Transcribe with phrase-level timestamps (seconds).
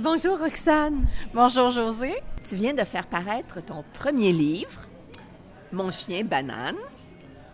[0.00, 1.08] Bonjour Roxane.
[1.34, 2.22] Bonjour José.
[2.48, 4.82] Tu viens de faire paraître ton premier livre,
[5.72, 6.76] Mon chien banane,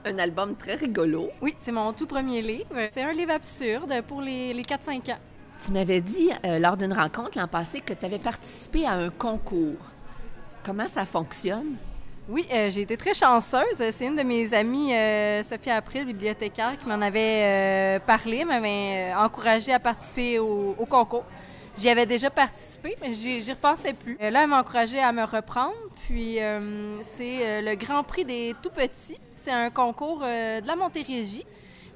[0.04, 1.30] un album très rigolo.
[1.41, 2.76] Oui, c'est mon tout premier livre.
[2.91, 5.18] C'est un livre absurde pour les, les 4-5 ans.
[5.65, 9.09] Tu m'avais dit euh, lors d'une rencontre l'an passé que tu avais participé à un
[9.09, 9.81] concours.
[10.63, 11.77] Comment ça fonctionne?
[12.29, 13.63] Oui, euh, j'ai été très chanceuse.
[13.91, 19.73] C'est une de mes amies, euh, Sophie April, bibliothécaire, qui m'en avait parlé, m'avait encouragée
[19.73, 21.25] à participer au concours.
[21.77, 24.16] J'y avais déjà participé, mais j'y repensais plus.
[24.23, 25.74] Euh, là, elle m'a encouragée à me reprendre.
[26.06, 29.19] Puis, euh, c'est euh, le Grand Prix des tout-petits.
[29.34, 31.45] C'est un concours de la Montérégie.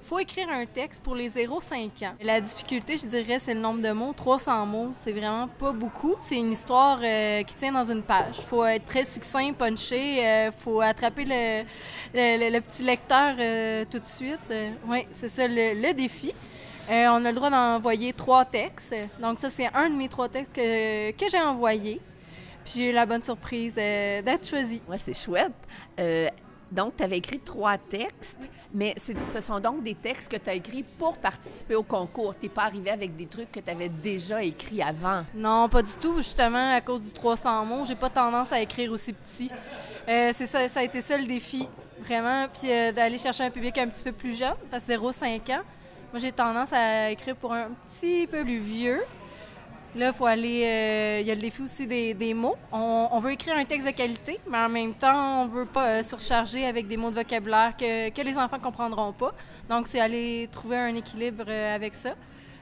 [0.01, 2.15] Il faut écrire un texte pour les 0-5 ans.
[2.23, 4.13] La difficulté, je dirais, c'est le nombre de mots.
[4.17, 6.15] 300 mots, c'est vraiment pas beaucoup.
[6.19, 8.37] C'est une histoire qui tient dans une page.
[8.39, 10.47] Il faut être très succinct, punché.
[10.47, 11.63] Il faut attraper le,
[12.15, 13.35] le, petit lecteur
[13.91, 14.41] tout de suite.
[14.87, 16.33] oui, c'est ça le défi.
[16.91, 18.95] Euh, on a le droit d'envoyer trois textes.
[19.21, 22.01] Donc, ça, c'est un de mes trois textes que, que j'ai envoyé.
[22.65, 24.81] Puis, j'ai eu la bonne surprise euh, d'être choisi.
[24.89, 25.53] Oui, c'est chouette.
[26.01, 26.29] Euh,
[26.73, 30.55] donc, tu avais écrit trois textes, mais ce sont donc des textes que tu as
[30.55, 32.35] écrits pour participer au concours.
[32.39, 35.25] Tu n'es pas arrivé avec des trucs que tu avais déjà écrits avant.
[35.35, 36.17] Non, pas du tout.
[36.19, 39.51] Justement, à cause du 300 mots, j'ai pas tendance à écrire aussi petit.
[40.07, 41.69] c'est ça, ça a été ça le défi,
[42.01, 42.47] vraiment.
[42.49, 45.63] Puis d'aller chercher un public un petit peu plus jeune, parce que 0-5 ans.
[46.11, 49.03] Moi, j'ai tendance à écrire pour un petit peu plus vieux.
[49.95, 50.65] Là, il faut aller.
[50.65, 52.57] Euh, il y a le défi aussi des, mots.
[52.73, 56.03] On, veut écrire un texte de qualité, mais en même temps, on veut pas euh,
[56.03, 59.35] surcharger avec des mots de vocabulaire que, que les enfants comprendront pas.
[59.69, 62.15] Donc, c'est aller trouver un équilibre euh, avec ça.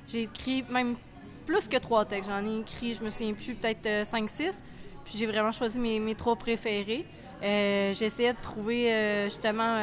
[0.09, 0.97] J'ai écrit même
[1.45, 2.29] plus que trois textes.
[2.29, 4.65] J'en ai écrit, je me souviens plus, peut-être cinq, six.
[5.05, 7.05] Puis j'ai vraiment choisi mes, mes trois préférés.
[7.43, 9.77] essayé de trouver justement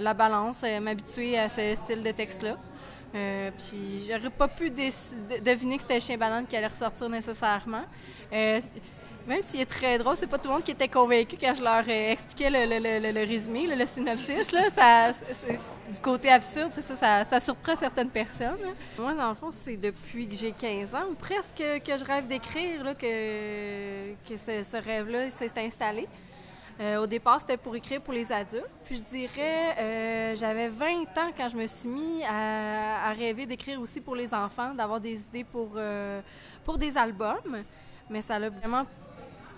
[0.00, 2.56] la balance, m'habituer à ce style de texte-là.
[3.14, 7.84] Euh, puis j'aurais pas pu deviner que c'était le chien banane qui allait ressortir nécessairement.
[8.32, 8.60] Euh,
[9.26, 11.62] même s'il est très drôle, c'est pas tout le monde qui était convaincu quand je
[11.62, 14.52] leur expliquais le, résumé, le, synopsis.
[14.52, 15.12] Là, ça,
[15.90, 18.58] du côté absurde, ça, ça, surprend certaines personnes.
[18.98, 22.26] Moi, dans le fond, c'est depuis que j'ai 15 ans, ou presque, que je rêve
[22.26, 26.06] d'écrire, que, que ce rêve-là s'est installé.
[26.80, 28.68] Euh, au départ, c'était pour écrire pour les adultes.
[28.84, 33.80] Puis je dirais, euh, j'avais 20 ans quand je me suis mis à, rêver d'écrire
[33.80, 36.20] aussi pour les enfants, d'avoir des idées pour, euh,
[36.64, 37.62] pour des albums.
[38.10, 38.84] Mais ça a vraiment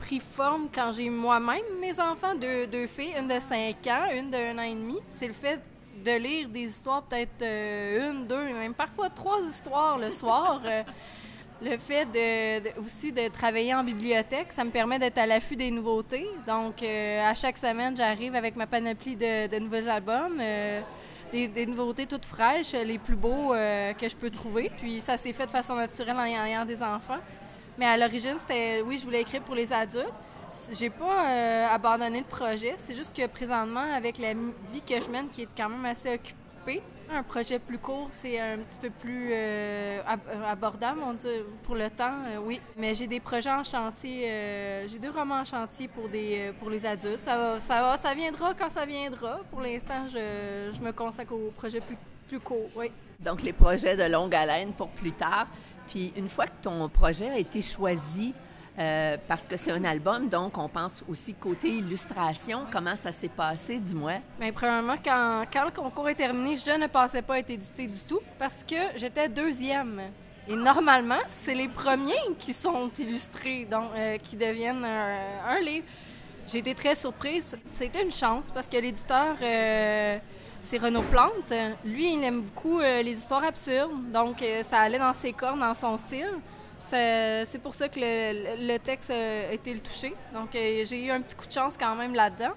[0.00, 4.30] pris forme quand j'ai moi-même mes enfants, deux, deux filles, une de 5 ans, une
[4.30, 4.98] de 1 an et demi.
[5.08, 5.60] C'est le fait
[6.04, 10.60] de lire des histoires, peut-être une, deux, même parfois trois histoires le soir.
[11.62, 12.06] Le fait
[12.78, 16.28] aussi de travailler en bibliothèque, ça me permet d'être à l'affût des nouveautés.
[16.46, 20.82] Donc, euh, à chaque semaine, j'arrive avec ma panoplie de, nouveaux albums, euh,
[21.32, 24.70] des, nouveautés toutes fraîches, les plus beaux euh, que je peux trouver.
[24.76, 27.20] Puis, ça s'est fait de façon naturelle en ayant des enfants.
[27.78, 30.12] Mais à l'origine, c'était, oui, je voulais écrire pour les adultes.
[30.72, 32.74] J'ai pas abandonné le projet.
[32.78, 36.14] C'est juste que présentement, avec la vie que je mène, qui est quand même assez
[36.14, 36.45] occupée,
[37.10, 40.02] un projet plus court, c'est un petit peu plus euh,
[40.46, 41.28] abordable, on dit,
[41.62, 42.60] pour le temps, euh, oui.
[42.76, 46.70] Mais j'ai des projets en chantier, euh, j'ai deux romans en chantier pour, des, pour
[46.70, 47.22] les adultes.
[47.22, 49.40] Ça, va, ça, va, ça viendra quand ça viendra.
[49.50, 51.96] Pour l'instant, je, je, me consacre aux projets plus,
[52.28, 52.90] plus courts, oui.
[53.20, 55.46] Donc, les projets de longue haleine pour plus tard.
[55.86, 58.34] Puis, une fois que ton projet a été choisi,
[58.78, 62.66] euh, parce que c'est un album, donc on pense aussi côté illustration.
[62.70, 64.18] Comment ça s'est passé, dis-moi?
[64.38, 68.00] Bien, premièrement, quand, quand, le concours est terminé, je ne pensais pas être édité du
[68.00, 70.02] tout parce que j'étais deuxième.
[70.46, 75.86] Et normalement, c'est les premiers qui sont illustrés, donc euh, qui deviennent un, livre.
[76.46, 77.56] J'ai été très surprise.
[77.70, 80.18] C'était une chance parce que l'éditeur, euh,
[80.60, 81.52] c'est Renaud Plante.
[81.82, 85.96] Lui, il aime beaucoup les histoires absurdes, donc ça allait dans ses cordes, dans son
[85.96, 86.28] style.
[86.80, 90.14] C'est pour ça que le, texte a été le touché.
[90.32, 92.52] Donc, euh, j'ai eu un petit coup de chance quand même là-dedans.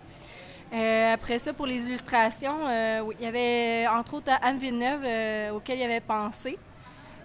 [0.72, 5.80] Euh, après ça, pour les illustrations, euh, il y avait entre autres Anne Villeneuve auquel
[5.80, 6.58] il avait pensé.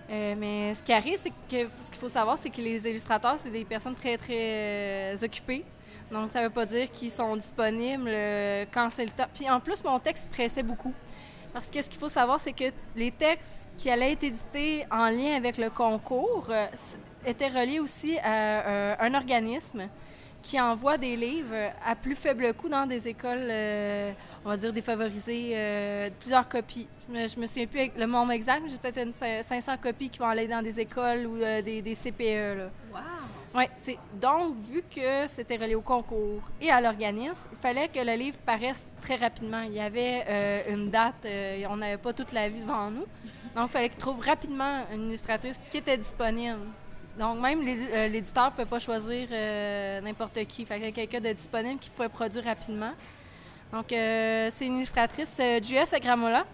[0.08, 3.50] mais ce qui arrive, c'est que ce qu'il faut savoir, c'est que les illustrateurs, c'est
[3.50, 5.64] des personnes très, très occupées.
[6.10, 8.10] Donc, ça ne veut pas dire qu'ils sont disponibles
[8.72, 9.28] quand c'est le temps.
[9.34, 10.94] Puis en plus, mon texte pressait beaucoup.
[11.54, 12.64] Parce que ce qu'il faut savoir, c'est que
[12.96, 16.66] les textes qui allaient être édités en lien avec le concours euh,
[17.24, 19.88] étaient reliés aussi à euh, un organisme
[20.42, 24.12] qui envoie des livres à plus faible coût dans des écoles, euh,
[24.44, 26.88] on va dire défavorisées, plusieurs copies.
[27.08, 30.18] Je me, me souviens plus le nombre exact, mais j'ai peut-être une 500 copies qui
[30.18, 32.68] vont aller dans des écoles ou des, CPE.
[32.92, 32.98] Wow!
[33.56, 38.00] Oui, c'est donc vu que c'était relié au concours et à l'organisme, il fallait que
[38.00, 39.60] le livre paraisse très rapidement.
[39.60, 43.06] Il y avait euh, une date, euh, on n'avait pas toute la vie devant nous.
[43.54, 46.66] Donc, il fallait qu'il trouve rapidement une illustratrice qui était disponible.
[47.16, 49.28] Donc, même l'éditeur ne peut pas choisir
[50.02, 50.62] n'importe qui.
[50.62, 52.90] Il fallait quelqu'un de disponible qui pouvait produire rapidement.
[53.72, 56.44] Donc, c'est une illustratrice, Julia Sagramola,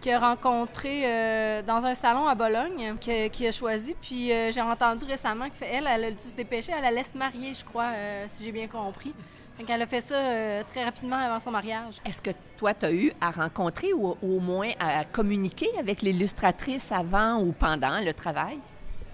[0.00, 3.94] qui a rencontré euh, dans un salon à Bologne, qui, a choisi.
[4.00, 7.54] Puis euh, j'ai entendu récemment qu'elle, elle a dû se dépêcher, elle allait se marier,
[7.54, 9.14] je crois, euh, si j'ai bien compris.
[9.58, 11.96] Donc elle a fait ça très rapidement avant son mariage.
[12.06, 16.90] Est-ce que toi, tu as eu à rencontrer ou au moins à communiquer avec l'illustratrice
[16.92, 18.58] avant ou pendant le travail?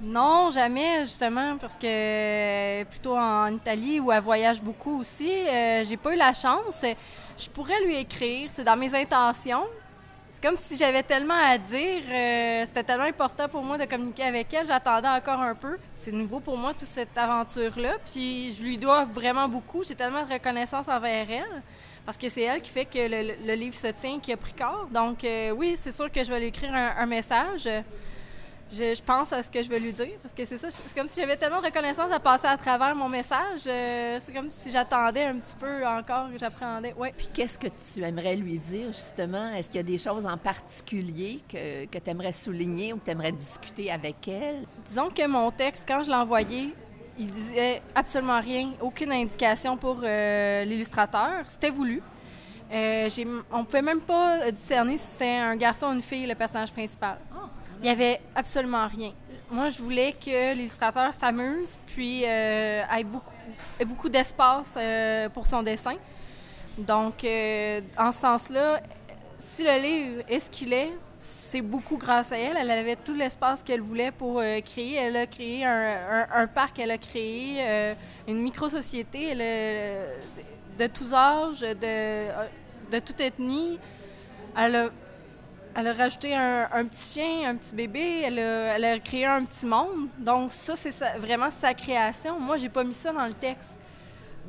[0.00, 5.32] Non, jamais, justement, parce que plutôt en Italie où elle voyage beaucoup aussi,
[5.82, 6.84] j'ai pas eu la chance.
[7.36, 9.64] Je pourrais lui écrire, c'est dans mes intentions,
[10.36, 12.02] c'est comme si j'avais tellement à dire.
[12.10, 14.66] Euh, c'était tellement important pour moi de communiquer avec elle.
[14.66, 15.78] J'attendais encore un peu.
[15.94, 17.94] C'est nouveau pour moi, toute cette aventure-là.
[18.12, 19.82] Puis je lui dois vraiment beaucoup.
[19.82, 21.62] J'ai tellement de reconnaissance envers elle.
[22.04, 24.86] Parce que c'est elle qui fait que le, livre se tient, qui a pris corps.
[24.92, 27.66] Donc, euh, oui, c'est sûr que je vais lui écrire un message
[28.72, 30.18] je, pense à ce que je veux lui dire.
[30.22, 32.94] Parce que c'est ça, c'est comme si j'avais tellement de reconnaissance à passer à travers
[32.94, 33.62] mon message.
[33.66, 36.94] Euh, c'est comme si j'attendais un petit peu encore, que j'appréhendais.
[36.94, 37.12] Ouais.
[37.16, 39.52] Puis qu'est-ce que tu aimerais lui dire, justement?
[39.52, 43.04] Est-ce qu'il y a des choses en particulier que, que tu aimerais souligner ou que
[43.04, 44.66] tu aimerais discuter avec elle?
[44.84, 46.74] Disons que mon texte, quand je l'ai envoyé,
[47.18, 51.44] il disait absolument rien, aucune indication pour euh, l'illustrateur.
[51.48, 52.02] C'était voulu.
[52.72, 53.08] Euh,
[53.52, 56.72] on ne pouvait même pas discerner si c'était un garçon ou une fille, le personnage
[56.72, 57.18] principal.
[57.32, 57.45] Ah.
[57.86, 59.12] Il n'y avait absolument rien.
[59.48, 63.32] Moi, je voulais que l'illustrateur s'amuse, puis euh, ait beaucoup,
[63.86, 65.94] beaucoup d'espace euh, pour son dessin.
[66.76, 68.80] Donc, euh, en ce sens-là,
[69.38, 70.90] si le livre est ce qu'il est,
[71.20, 72.56] c'est beaucoup grâce à elle.
[72.56, 74.96] Elle avait tout l'espace qu'elle voulait pour créer.
[74.96, 77.94] Elle a créé un, parc, elle a créé
[78.26, 79.32] une micro-société
[80.76, 82.26] de, tous âges, de,
[82.90, 83.78] de toute ethnie.
[84.56, 84.90] Elle a
[85.76, 88.38] elle a rajouté un, petit chien, un petit bébé, elle
[88.84, 90.08] a, créé un petit monde.
[90.18, 92.40] Donc ça, c'est vraiment sa création.
[92.40, 93.78] Moi, j'ai pas mis ça dans le texte.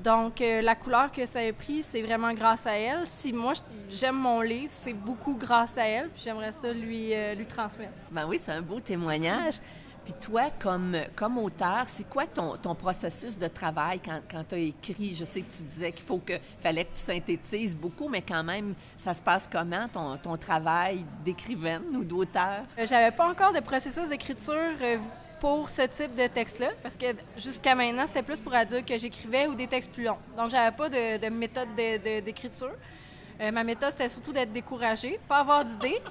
[0.03, 3.05] Donc euh, la couleur que ça a pris, c'est vraiment grâce à elle.
[3.05, 3.53] Si moi
[3.89, 6.09] j'aime mon livre, c'est beaucoup grâce à elle.
[6.15, 7.93] J'aimerais ça lui, euh, lui transmettre.
[8.11, 9.55] Ben oui, c'est un beau témoignage.
[10.07, 14.55] Puis toi, comme, comme auteur, c'est quoi ton, ton, processus de travail quand, quand tu
[14.55, 15.13] as écrit?
[15.13, 18.41] Je sais que tu disais qu'il faut que fallait que tu synthétises beaucoup, mais quand
[18.41, 22.63] même, ça se passe comment, ton, ton travail d'écrivaine ou d'auteur?
[22.79, 24.97] Euh, j'avais pas encore de processus d'écriture euh,
[25.41, 29.47] pour ce type de texte-là, parce que jusqu'à maintenant, c'était plus pour adultes que j'écrivais
[29.47, 30.19] ou des textes plus longs.
[30.37, 32.71] Donc, j'avais pas de, de méthode d'écriture.
[33.41, 36.01] Euh, ma méthode, c'était surtout d'être découragée, pas avoir d'idées,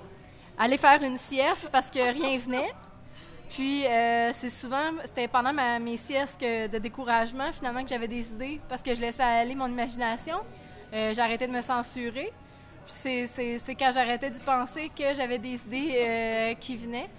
[0.58, 2.70] aller faire une sieste parce que rien venait,
[3.48, 8.60] puis, euh, c'est souvent, c'était pendant mes siestes de découragement, finalement, que j'avais des idées
[8.68, 10.38] parce que je laissais aller mon imagination.
[10.92, 12.32] Euh, j'arrêtais de me censurer.
[12.86, 13.26] C'est
[13.78, 17.10] quand j'arrêtais d'y penser que j'avais des idées euh, qui venaient.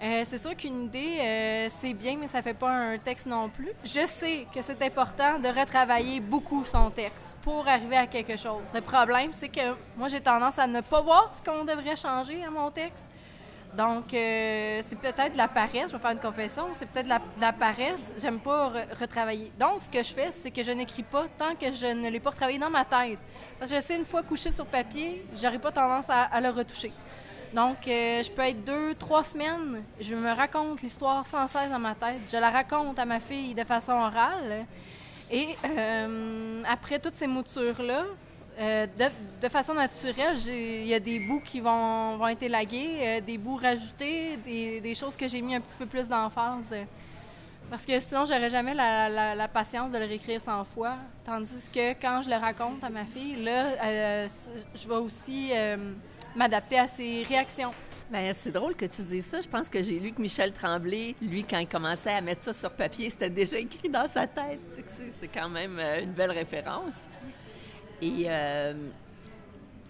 [0.00, 3.70] c'est sûr qu'une idée, c'est bien, mais ça fait pas un texte non plus.
[3.84, 8.68] Je sais que c'est important de retravailler beaucoup son texte pour arriver à quelque chose.
[8.74, 12.44] Le problème, c'est que moi, j'ai tendance à ne pas voir ce qu'on devrait changer
[12.44, 13.08] à mon texte.
[13.76, 17.40] Donc, euh, c'est peut-être de la paresse, je vais faire une confession, c'est peut-être de
[17.40, 19.50] la, paresse, j'aime pas retravailler.
[19.58, 22.20] Donc, ce que je fais, c'est que je n'écris pas tant que je ne l'ai
[22.20, 23.18] pas retravaillé dans ma tête.
[23.58, 26.92] Parce que je sais, une fois couché sur papier, j'aurais pas tendance à, le retoucher.
[27.52, 31.78] Donc, euh, je peux être deux, trois semaines, je me raconte l'histoire sans cesse dans
[31.80, 32.20] ma tête.
[32.30, 34.66] Je la raconte à ma fille de façon orale.
[35.32, 38.04] Et euh, après toutes ces moutures-là,
[38.58, 38.86] euh,
[39.42, 43.56] de, façon naturelle, il y a des bouts qui vont, être élagués, euh, des bouts
[43.56, 46.74] rajoutés, des, choses que j'ai mis un petit peu plus d'emphase.
[47.68, 50.96] parce que sinon, j'aurais jamais la, patience de le réécrire 100 fois.
[51.24, 54.28] Tandis que quand je le raconte à ma fille, là, euh,
[54.74, 55.50] je vais aussi
[56.36, 57.72] m'adapter à ses réactions.
[58.10, 59.40] Bien, c'est drôle que tu dises ça.
[59.40, 62.52] Je pense que j'ai lu que Michel Tremblay, lui, quand il commençait à mettre ça
[62.52, 64.60] sur papier, c'était déjà écrit dans sa tête.
[65.10, 67.08] C'est quand même une belle référence.
[68.04, 68.74] Et euh,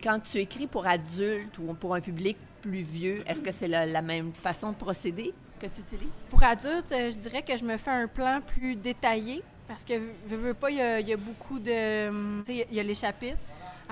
[0.02, 4.02] quand tu écris pour adultes ou pour un public plus vieux, est-ce que c'est la,
[4.02, 6.26] même façon de procéder que tu utilises?
[6.30, 9.94] Pour adultes, euh, je dirais que je me fais un plan plus détaillé parce que,
[10.30, 12.42] je veux pas, il y, a, beaucoup de...
[12.48, 13.38] Il y a les chapitres.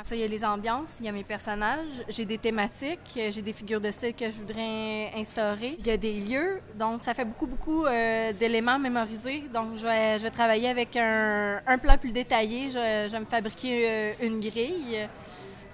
[0.00, 3.42] Ça, il y a les ambiances, il y a mes personnages, j'ai des thématiques, j'ai
[3.42, 5.76] des figures de style que je voudrais instaurer.
[5.78, 9.44] Il y a des lieux, donc ça fait beaucoup, beaucoup euh, d'éléments mémorisés.
[9.54, 12.70] Donc, je vais, je vais travailler avec un, plan plus détaillé.
[12.70, 15.08] Je, vais me fabriquer euh, une grille.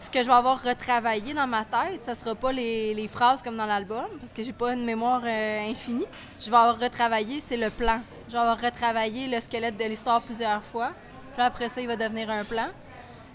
[0.00, 3.42] Ce que je vais avoir retravaillé dans ma tête, ça sera pas les, les phrases
[3.42, 6.06] comme dans l'album, parce que j'ai pas une mémoire euh, infinie.
[6.38, 8.00] Je vais avoir retravaillé, c'est le plan.
[8.28, 10.90] Je vais avoir retravaillé le squelette de l'histoire plusieurs fois.
[11.32, 12.68] Puis après ça, il va devenir un plan.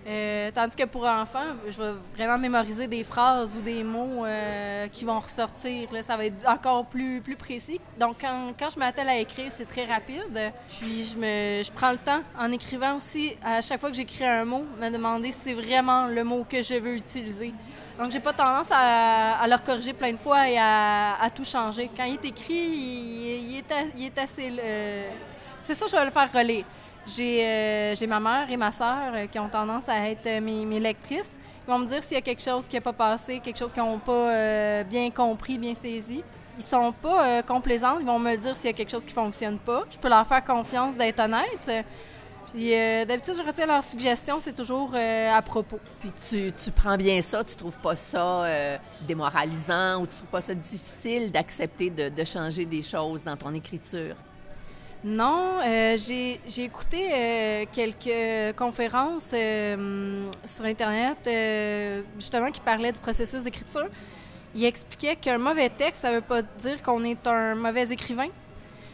[0.05, 4.87] Euh, tandis que pour enfants, je vais vraiment mémoriser des phrases ou des mots euh,
[4.89, 5.87] qui vont ressortir.
[6.01, 7.79] Ça va être encore plus, plus précis.
[7.99, 10.51] Donc, quand, je m'attelle à écrire, c'est très rapide.
[10.79, 14.25] Puis, je, me, je prends le temps, en écrivant aussi, à chaque fois que j'écris
[14.25, 17.53] un mot, me demander si c'est vraiment le mot que je veux utiliser.
[17.97, 21.45] Donc, j'ai pas tendance à, à, le corriger plein de fois et à, à, tout
[21.45, 21.89] changer.
[21.95, 23.63] Quand il est écrit, il,
[24.05, 24.51] est, assez...
[24.59, 25.09] Euh...
[25.61, 26.65] C'est sûr, je vais le faire relire.
[27.05, 30.79] J'ai euh, ma mère et ma sœur euh, qui ont tendance à être euh, mes,
[30.79, 31.37] lectrices.
[31.67, 33.73] Ils vont me dire s'il y a quelque chose qui n'a pas passé, quelque chose
[33.73, 36.23] qu'ils n'ont pas euh, bien compris, bien saisi.
[36.57, 37.99] Ils sont pas euh, complaisants.
[37.99, 39.83] Ils vont me dire s'il y a quelque chose qui fonctionne pas.
[39.91, 41.85] Je peux leur faire confiance d'être honnête.
[42.53, 45.79] Puis d'habitude, je retire leurs suggestions, c'est toujours à propos.
[45.99, 48.45] Puis tu, tu, prends bien ça, tu trouves pas ça
[49.07, 54.15] démoralisant ou tu trouves pas ça difficile d'accepter de changer des choses dans ton écriture?
[55.03, 61.17] Non, euh, j'ai écouté euh, quelques conférences euh, sur Internet,
[62.17, 63.87] justement, qui parlaient du processus d'écriture.
[64.55, 68.29] Il expliquait qu'un mauvais texte, ça ne veut pas dire qu'on est un mauvais écrivain.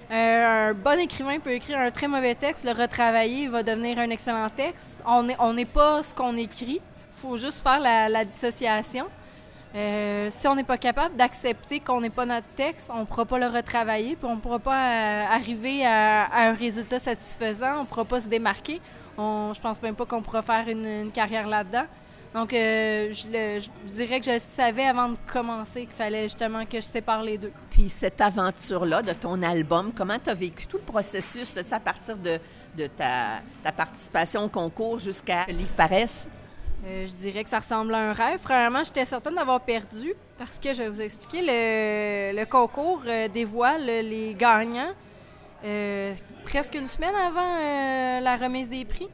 [0.10, 4.10] un bon écrivain peut écrire un très mauvais texte, le retravailler, il va devenir un
[4.10, 5.02] excellent texte.
[5.06, 9.06] On n'est on pas ce qu'on écrit, il faut juste faire la dissociation.
[9.76, 13.26] Euh, si on n'est pas capable d'accepter qu'on n'est pas notre texte, on ne pourra
[13.26, 17.82] pas le retravailler, puis on ne pourra pas euh, arriver à, un résultat satisfaisant, on
[17.82, 18.82] ne pourra pas se démarquer.
[19.18, 21.86] On, je pense même pas qu'on pourra faire une, carrière là-dedans.
[22.34, 26.78] Donc, euh, je, le, dirais que je savais avant de commencer qu'il fallait justement que
[26.78, 27.52] je sépare les deux.
[27.70, 31.80] Puis cette aventure-là de ton album, comment tu as vécu tout le processus, là, à
[31.80, 32.40] partir de,
[32.78, 36.28] de ta, ta, participation au concours jusqu'à Livre Paresse?
[36.86, 38.40] Euh, je dirais que ça ressemble à un rêve.
[38.42, 43.28] Premièrement, j'étais certaine d'avoir perdu parce que je vais vous expliquer, le, le concours euh,
[43.28, 44.94] dévoile les gagnants
[45.66, 46.14] euh,
[46.46, 49.10] presque une semaine avant la remise des prix.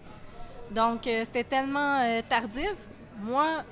[0.69, 2.75] Donc, c'était tellement tardif.
[3.19, 3.63] Moi,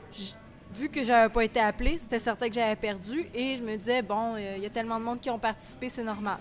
[0.74, 4.02] vu que j'avais pas été appelée, c'était certain que j'avais perdu et je me disais,
[4.02, 6.38] bon, il y a tellement de monde qui ont participé, c'est normal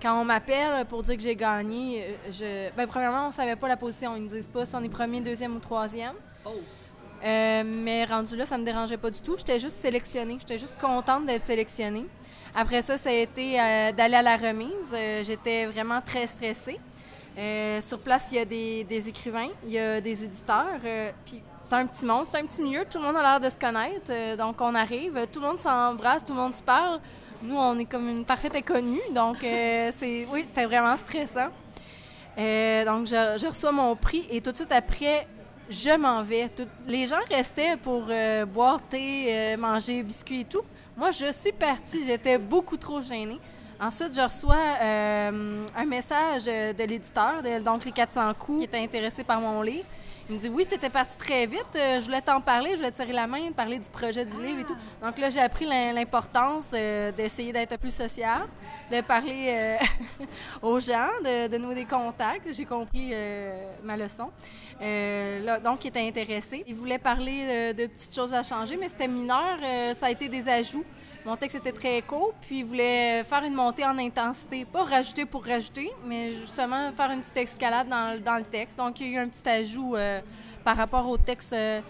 [0.00, 2.74] quand on m'appelle pour dire que j'ai gagné, je...
[2.74, 4.16] ben, premièrement, on savait pas la position.
[4.16, 6.14] Ils nous disent pas si on est premier, deuxième ou troisième.
[6.44, 6.50] Oh.
[7.24, 9.36] Euh, mais rendu là, ça me dérangeait pas du tout.
[9.36, 10.38] J'étais juste sélectionnée.
[10.40, 12.06] J'étais juste contente d'être sélectionnée.
[12.54, 14.92] Après ça, ça a été euh, d'aller à la remise.
[14.92, 16.80] Euh, J'étais vraiment très stressée.
[17.80, 20.80] Sur place, il y a des, écrivains, il y a des éditeurs.
[21.24, 22.84] Puis c'est un petit monde, c'est un petit milieu.
[22.84, 24.36] Tout le monde a l'air de se connaître.
[24.36, 27.00] donc on arrive, tout le monde s'embrasse, tout le monde se parle.
[27.42, 29.00] Nous, on est comme une parfaite inconnue.
[29.14, 31.48] Donc c'est, oui, c'était vraiment stressant.
[32.36, 35.26] donc je reçois mon prix et tout de suite après,
[35.70, 36.50] je m'en vais.
[36.86, 40.62] Les gens restaient pour euh, boire thé, euh, manger biscuits et tout.
[40.96, 42.04] Moi, je suis partie.
[42.04, 43.38] J'étais beaucoup trop gênée.
[43.80, 49.24] Ensuite, je reçois euh, un message de l'éditeur, donc les 400 coups, qui était intéressé
[49.24, 49.86] par mon livre.
[50.28, 52.76] Il me dit Oui, tu étais parti très vite, euh, je voulais t'en parler, je
[52.76, 54.76] voulais te tirer la main, te parler du projet du livre et tout.
[55.02, 58.48] Donc là, j'ai appris l'importance euh, d'essayer d'être plus sociable,
[58.90, 59.78] de parler euh,
[60.62, 62.52] aux gens, de, de, nouer des contacts.
[62.52, 63.12] J'ai compris
[63.82, 64.30] ma leçon.
[64.80, 66.64] Là, donc, il était intéressé.
[66.66, 69.58] Il voulait parler de petites choses à changer, mais c'était mineur.
[69.94, 70.84] ça a été des ajouts.
[71.24, 74.64] Mon texte était très court, puis voulait faire une montée en intensité.
[74.64, 78.76] Pas rajouter pour rajouter, mais justement faire une petite escalade dans, le texte.
[78.76, 80.20] Donc, il y a eu un petit ajout euh,
[80.64, 81.80] par rapport au texte euh,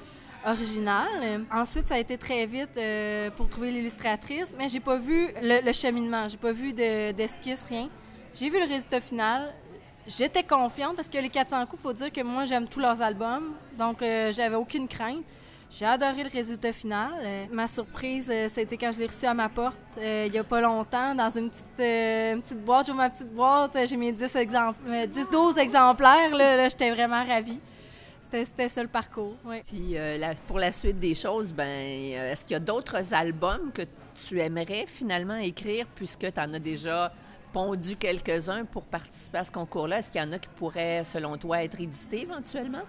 [0.45, 1.09] original.
[1.51, 5.73] Ensuite, ça a été très vite euh, pour trouver l'illustratrice, mais j'ai pas vu le,
[5.73, 6.29] cheminement.
[6.29, 7.89] J'ai pas vu d'esquisse, de, rien.
[8.35, 9.55] J'ai vu le résultat final.
[10.07, 13.01] J'étais confiante parce que les 400 coups, il faut dire que moi, j'aime tous leurs
[13.01, 13.55] albums.
[13.79, 15.25] Donc, j'avais aucune crainte.
[15.79, 17.13] J'ai adoré le résultat final.
[17.23, 20.39] Euh, ma surprise, euh, c'était quand je l'ai reçu à ma porte euh, il y
[20.39, 22.87] a pas longtemps, dans une petite, euh, boîte.
[22.87, 26.35] J'ai ma petite boîte, j'ai mis 10, exemples, 10 12 exemplaires.
[26.35, 27.61] Là, j'étais vraiment ravie.
[28.21, 29.37] C'était ça le parcours.
[29.67, 33.83] Puis la, pour la suite des choses, ben, est-ce qu'il y a d'autres albums que
[34.27, 37.13] tu aimerais finalement écrire puisque tu en as déjà
[37.53, 39.99] pondu quelques-uns pour participer à ce concours-là?
[39.99, 42.83] Est-ce qu'il y en a qui pourraient, selon toi, être édités éventuellement?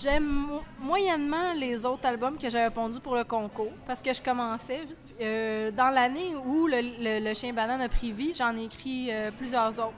[0.00, 4.82] J'aime moyennement les autres albums que j'avais pondus pour le concours parce que je commençais.
[5.20, 9.30] Euh, dans l'année où le, le, Chien Banane a pris vie, j'en ai écrit euh,
[9.36, 9.94] plusieurs autres.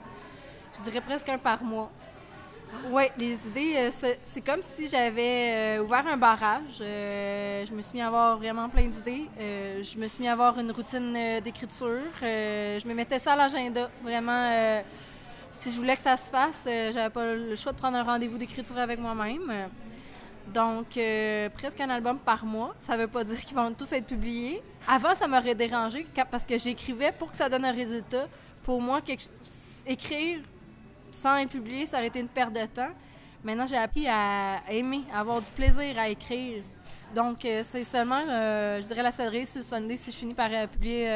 [0.77, 1.91] Je dirais presque un par mois.
[2.89, 6.79] Oui, les idées, euh, c'est comme si j'avais euh, ouvert un barrage.
[6.81, 9.27] Euh, je me suis mis à avoir vraiment plein d'idées.
[9.37, 12.01] Je me suis mis à avoir une routine d'écriture.
[12.21, 13.89] je me mettais ça à l'agenda.
[14.03, 14.81] Vraiment,
[15.51, 18.37] si je voulais que ça se fasse, j'avais pas le choix de prendre un rendez-vous
[18.37, 19.69] d'écriture avec moi-même.
[20.53, 20.99] Donc,
[21.55, 22.73] presque un album par mois.
[22.79, 24.61] Ça veut pas dire qu'ils vont tous être publiés.
[24.87, 28.27] Avant, ça m'aurait dérangé parce que j'écrivais pour que ça donne un résultat.
[28.63, 29.01] Pour moi,
[29.85, 30.39] écrire
[31.11, 32.91] sans être publié, ça aurait été une perte de temps.
[33.43, 36.63] Maintenant, j'ai appris à aimer, à avoir du plaisir à écrire.
[37.15, 40.49] Donc, euh, c'est seulement, euh, je dirais, la seule ce Sunday si je finis par
[40.51, 41.07] euh, publier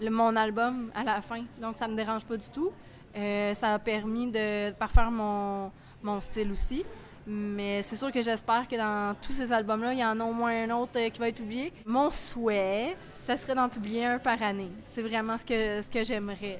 [0.00, 1.44] le, mon album à la fin.
[1.60, 2.70] Donc, ça me dérange pas du tout.
[3.14, 5.70] ça a permis de parfaire mon,
[6.02, 6.84] mon style aussi.
[7.26, 10.32] Mais c'est sûr que j'espère que dans tous ces albums-là, il y en a au
[10.32, 11.72] moins un autre qui va être publié.
[11.86, 14.70] Mon souhait, ça serait d'en publier un par année.
[14.84, 16.58] C'est vraiment ce que, ce que j'aimerais.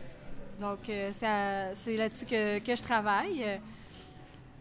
[0.60, 3.60] Donc, c'est là-dessus que, que, je travaille.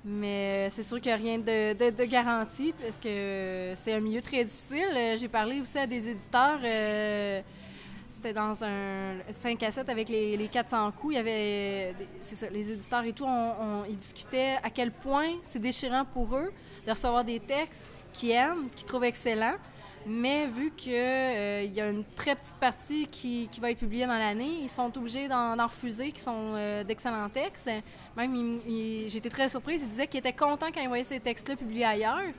[0.04, 4.22] Mais c'est sûr qu'il n'y a rien de, de, garanti parce que c'est un milieu
[4.22, 4.88] très difficile.
[4.96, 6.60] Euh, j'ai parlé aussi à des éditeurs.
[6.64, 7.42] Euh,
[8.10, 11.14] c'était dans un 5 à 7 avec les, les 400 coups.
[11.14, 11.94] Il y avait,
[12.52, 16.52] les éditeurs et tout, on, ils discutaient à quel point c'est déchirant pour eux
[16.86, 19.56] de recevoir des textes qu'ils aiment, qu'ils trouvent excellents,
[20.06, 24.06] mais vu qu'il euh, y a une très petite partie qui, qui va être publiée
[24.06, 27.70] dans l'année, ils sont obligés d'en, refuser, qui sont euh, d'excellents textes.
[28.18, 28.60] Même,
[29.08, 32.34] j'étais très surprise, ils disaient qu'ils étaient contents quand ils voyaient ces textes-là publiés ailleurs.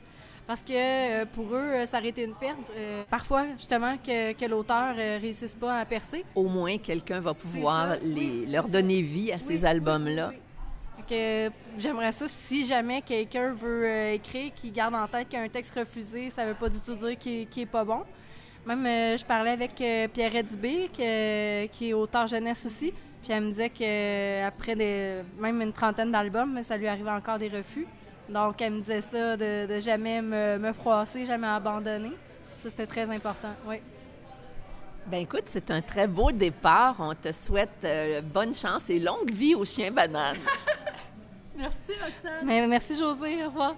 [0.47, 2.73] Parce que euh, pour eux, ça aurait été une perte.
[3.09, 6.25] parfois, justement, que, que l'auteur ne réussisse pas à percer.
[6.35, 10.33] Au moins, quelqu'un va pouvoir les, leur donner vie à ces albums-là
[11.79, 16.31] j'aimerais ça, si jamais quelqu'un veut euh, écrire, qui garde en tête qu'un texte refusé,
[16.31, 18.03] ça veut pas du tout dire qu'il est pas bon.
[18.67, 22.93] Même, euh, je parlais avec euh, Pierre Dubé, qui est auteur jeunesse aussi,
[23.23, 24.75] puis elle me disait qu'après
[25.39, 27.87] même une trentaine d'albums, ça lui arrivait encore des refus.
[28.29, 32.13] Donc, elle me disait ça, de, jamais me, me, froisser, jamais abandonner.
[32.53, 33.77] Ça, c'était très important, oui.
[35.07, 36.95] Ben écoute, c'est un très beau départ.
[37.01, 37.85] On te souhaite
[38.33, 40.37] bonne chance et longue vie au chien banane.
[41.63, 42.45] Merci, Roxane.
[42.45, 43.45] Mais, merci, José.
[43.45, 43.77] Au revoir.